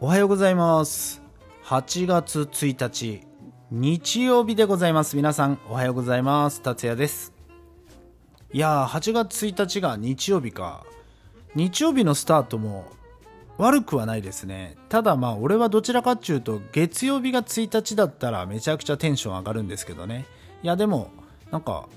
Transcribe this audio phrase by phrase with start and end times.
[0.00, 1.20] おはようございます。
[1.64, 3.26] 8月1日
[3.72, 5.16] 日曜日でございます。
[5.16, 6.62] 皆さんおはようございます。
[6.62, 7.32] 達也です。
[8.52, 10.86] いやー8月1日が日曜日か。
[11.56, 12.84] 日曜日のスタートも
[13.56, 14.76] 悪くはないですね。
[14.88, 20.26] ただまあ俺はどちらかっちゅうと月曜日が1日だったらめちゃくちゃテンション上がるんですけどね。
[20.62, 21.10] いやでも
[21.50, 21.88] なんか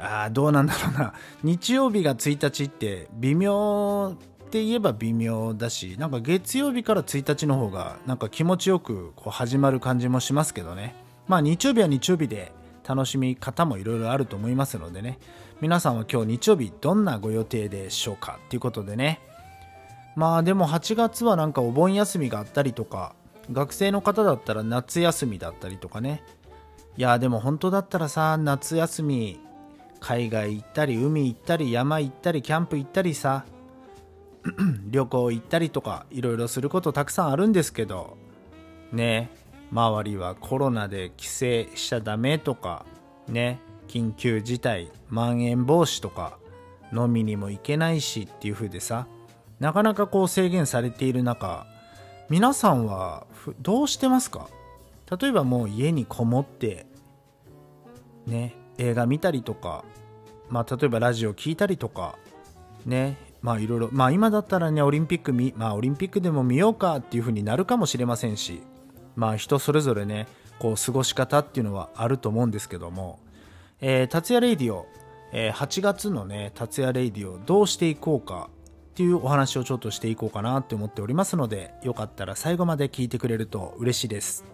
[0.00, 1.12] あどうなんだろうな。
[1.42, 4.16] 日曜日が1日って微妙
[4.46, 10.94] って言えば微妙だしなんか月曜日から1日の方がなんか気持ちよくこう始まる感じもしますけどね。
[11.26, 12.52] まあ日曜日は日曜日で
[12.86, 15.18] 楽しみ方もいろいろあると思いますのでね。
[15.60, 19.20] 皆さんは今日日曜日どんなご予定でしょうかっていうことでね。
[20.14, 23.14] まあでも8月はなんかお盆休みがあったりとか
[23.50, 26.22] 学生の方だったら夏休みだったりとかね。
[26.96, 29.40] いやでも本当だったらさ夏休み
[29.98, 33.44] 海外行ったり海行ったり山行ったりキャンプ行ったりさ
[34.90, 38.16] 旅行行ったりとかいろいろすることたくさんあるんですけど
[38.92, 39.30] ね
[39.72, 41.34] 周りはコロナで帰省
[41.74, 42.86] しちゃダメとか
[43.28, 46.38] ね緊急事態まん延防止とか
[46.92, 49.06] 飲みにも行けないしっていう風でさ
[49.58, 51.66] なかなかこう制限されている中
[52.28, 53.26] 皆さんは
[53.60, 54.48] どうしてますか？
[55.20, 56.86] 例えばもう家にこもって
[58.26, 59.84] ね映画見たりとか
[60.50, 62.18] まあ例えばラジオ聞いたりとか
[62.84, 68.62] ねまあいろいろまあ今だったらねオリンピックみまあオリンピックでも見ようかっていう風になるかもしれませんし
[69.14, 70.26] まあ人それぞれね
[70.58, 73.18] こう過ごし方っていうのはあると思うんですけども、
[73.80, 74.86] えー、 TA2YARADIO、
[75.32, 78.48] えー、8月のね TA2YARADIO どうしていこうか
[78.90, 84.44] っていうお話をちょっとしていこうかなって思っておりますのでよかったら最後まで聞いてくれると嬉しいです。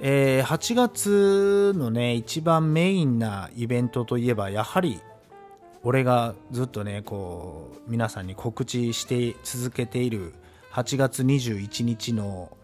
[0.00, 5.00] えー、8月のね一番メインなイベントといえばやはり
[5.84, 10.32] 俺がずっとねこう皆さんに告知して続けている
[10.72, 12.56] 8月21日の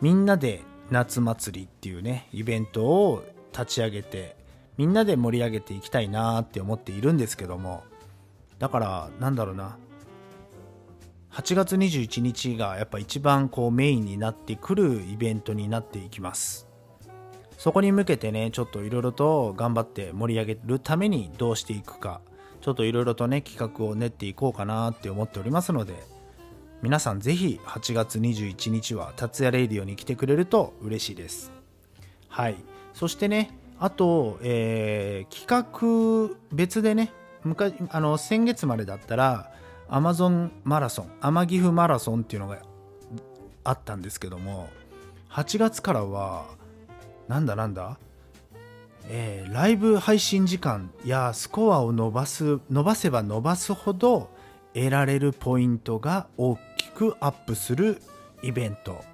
[0.00, 4.36] みんなで夏祭りっていうねイベントを立ち上げて
[4.78, 7.84] みんなで盛り上げていきたいなって思っているんですけども
[8.58, 9.76] だからなんだろうな。
[11.32, 16.68] 8月21日がやっぱ一番こうメインになってくるイベントになっていきます。
[17.62, 22.20] そこに向けてねちょっといろいろと頑張って盛り上げるためにどうしていくか
[22.60, 25.94] ちょっといろいろとね企画を練っていこうかなって思っておりますので
[26.82, 31.52] 皆さんぜひ8月21日は達也レイディオに来てくれると嬉しいです。
[32.26, 32.56] はい。
[32.94, 37.12] そしてねあと、えー、企画別でね
[37.44, 39.52] 昔あの先月までだったら
[39.88, 42.58] アマゾンマラソン天岐阜マラソンっていうのが
[43.62, 44.68] あったんですけども
[45.30, 46.60] 8月からは
[47.28, 47.98] なんだなんだ？
[49.08, 54.30] えー、ライブ配信時間やスコアを伸ばす伸ばせば伸ばすほど
[54.74, 58.00] 得られるポイントが大きくアップする
[58.42, 59.04] イベント。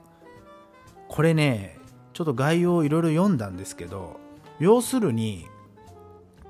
[1.09, 1.79] これね
[2.13, 4.21] ちょっと概要をいろいろ読んだんですけど
[4.59, 5.47] 要するに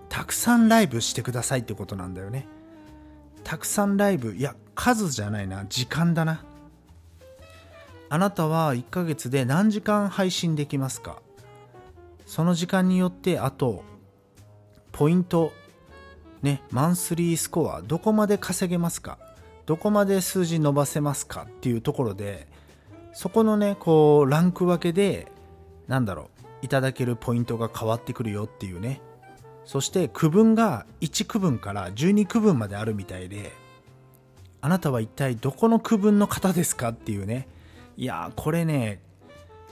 [0.09, 2.49] たくさんライブしてくださいってことなんだよね。
[3.45, 6.43] たくさんライブいや数じゃないな時間だな。
[8.09, 11.21] あなたは1ヶ月で何時間配信できますか？
[12.29, 13.83] その時間によってあと
[14.93, 15.51] ポイント
[16.43, 19.19] ねマンスリースコアどこまで稼げますか？
[19.65, 21.47] どこまで数字伸ばせますか？
[21.49, 22.47] っていうところで
[23.15, 25.33] そこのねこうランク分けで
[25.87, 26.29] なんだろ
[26.63, 29.01] ういただけるポイントが変わってくるよっていうね。
[29.65, 33.53] そして区分が1区分から12区分まであるみたいで
[34.61, 36.91] あなたは一体どこの区分の方ですか？
[36.91, 37.49] っていうね。
[37.97, 39.01] いやこれね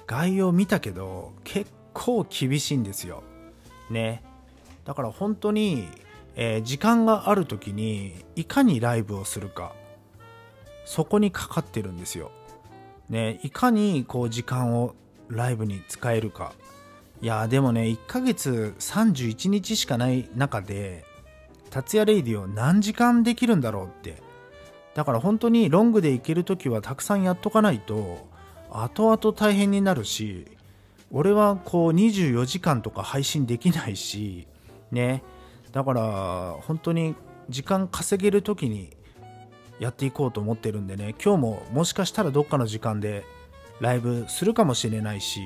[0.07, 3.23] 概要見たけど結構厳しいんですよ。
[3.89, 4.23] ね。
[4.85, 5.89] だから本当に、
[6.35, 9.73] えー、時間がある時にいかにライブをするか。
[10.85, 12.31] そこにかかってるんですよ。
[13.09, 13.41] ね。
[13.43, 14.95] いかにこう時間を
[15.29, 16.53] ライブに使えるか。
[17.23, 21.07] いやでもね1ヶ月31日しかない中で
[21.71, 24.23] 達也レイディを何時間できるんだろうって。
[24.95, 28.29] だから本当にロングで行ける時はたくさんやっとかないと
[28.71, 30.56] 後々大変になるし
[31.11, 34.47] 俺はこう24時間とか配信できないし
[34.91, 35.23] ね。
[35.73, 37.15] だから本当に
[37.49, 38.97] 時間稼げる時に
[39.79, 41.15] やっていこうと思ってるんでね。
[41.23, 43.25] 今日ももしかしたらどっかの時間で
[43.81, 45.41] ライブするかもしれないし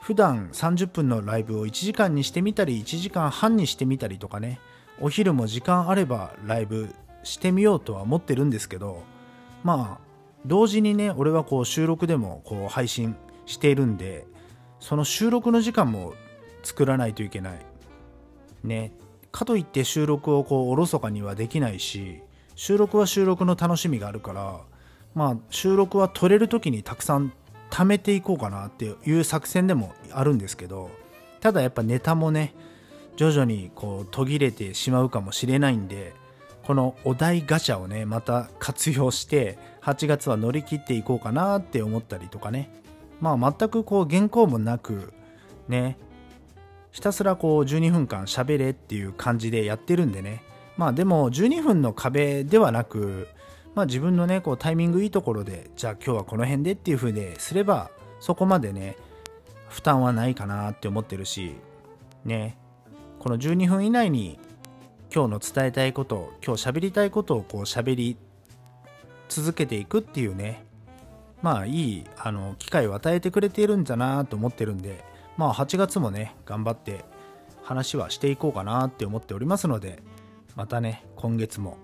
[0.00, 4.60] 普段30分のライブを1時間にしてみたり1時間半にしてみたりとかね。
[5.00, 9.02] お昼も時間あればライブしてみようとは思ってるんですけど
[9.64, 10.10] まあ
[10.46, 13.16] 同時にね俺はこう収録でもこう配信
[13.46, 14.26] しているんで
[14.80, 16.14] その収録の時間も
[16.62, 17.58] 作らないといけない。
[18.64, 18.92] ね。
[19.32, 22.20] かといって収録をこうおろそかにはできないし
[22.54, 24.60] 収録は収録の楽しみがあるから
[25.14, 27.32] まあ収録は撮れる時にたくさん
[27.70, 30.90] 貯めていこうかなっていう作戦でもあるんですけど
[31.40, 32.54] ただやっぱネタもね
[33.16, 36.14] 徐々にこう途切れてしまうかもしれないんで
[36.64, 42.79] このお題ガチャをねまた活用して8月は乗り切っていこうかなって思ったりとかね。
[43.20, 45.12] まあ全くこう原稿もなく
[45.68, 45.96] ね。
[46.90, 50.42] ひたすらこう12分間喋れっていう感じでやってるんでね。
[50.76, 53.28] まあでも12分の壁ではなく
[53.74, 58.96] まあ自分のねこうタイミングいいところでじゃあ今日はこの辺でっていう風ですればそこまでね
[59.68, 61.54] 負担はないかなって思ってるし
[62.24, 62.56] ね。
[63.18, 64.38] この12分以内に
[65.14, 68.16] 今日の伝えたいこと今日喋りたいことをこう喋り
[69.28, 70.64] 続けていくっていうね。
[71.42, 75.04] まあいいあの機会を与えてくれているんだなと思ってるんで
[75.36, 77.04] まあ8月もね頑張って
[77.62, 80.02] 話はしていこうかなって思っておりますので
[80.56, 81.78] またね今月も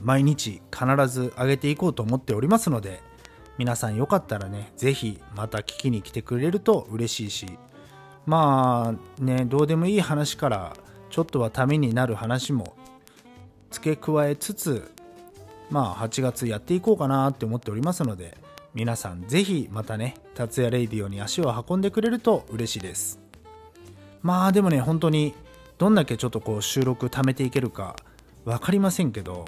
[0.00, 3.00] 毎日必ず上げていこうと思っておりますので
[3.58, 7.58] 皆さんよかったらね是非また聞きに来てくれると嬉しいし
[8.26, 10.76] まあねどうでもいい話から
[11.08, 12.76] ちょっとはためになる話も
[13.70, 14.90] 付け加えつつ
[15.70, 18.36] まあ8月やっていこうかなって思っておりますので
[18.76, 23.18] 皆さんぜひまたね達也レイディオに足を運んでくれると嬉しいです。
[24.20, 25.34] まあでもね本当に
[25.78, 27.96] どんだけちょっとこう収録貯めていけるか
[28.44, 29.46] 分かりませんけど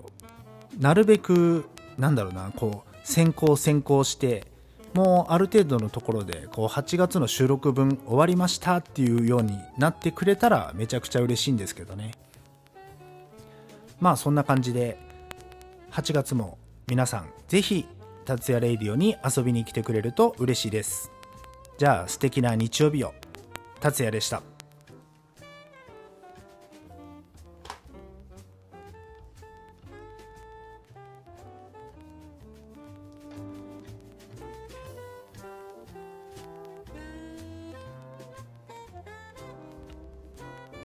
[0.78, 1.66] なるべく
[1.98, 4.46] なんだろうなこう先行先行して
[4.94, 12.12] もうある程度のところでこう8月の収録分終わりましたっていうようになってくれたらめちゃくちゃ嬉しいんですけどね。
[14.00, 14.98] まあそんな感じで
[15.90, 17.86] 8月も皆さんぜひ
[18.28, 21.10] 達也レイディオに遊びに来てくれると嬉しいです。
[21.78, 23.14] じゃあ素敵な日曜日を。
[23.80, 24.42] 達也でした。